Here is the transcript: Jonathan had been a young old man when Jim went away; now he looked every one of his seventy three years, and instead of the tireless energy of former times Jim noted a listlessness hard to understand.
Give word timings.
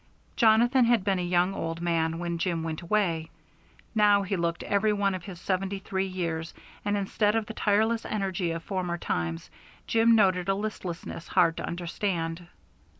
Jonathan 0.35 0.85
had 0.85 1.03
been 1.03 1.19
a 1.19 1.21
young 1.21 1.53
old 1.53 1.79
man 1.79 2.17
when 2.17 2.39
Jim 2.39 2.63
went 2.63 2.81
away; 2.81 3.29
now 3.93 4.23
he 4.23 4.35
looked 4.35 4.63
every 4.63 4.91
one 4.91 5.13
of 5.13 5.25
his 5.25 5.39
seventy 5.39 5.77
three 5.77 6.07
years, 6.07 6.55
and 6.83 6.97
instead 6.97 7.35
of 7.35 7.45
the 7.45 7.53
tireless 7.53 8.03
energy 8.05 8.49
of 8.49 8.63
former 8.63 8.97
times 8.97 9.51
Jim 9.85 10.15
noted 10.15 10.49
a 10.49 10.55
listlessness 10.55 11.27
hard 11.27 11.55
to 11.55 11.67
understand. 11.67 12.47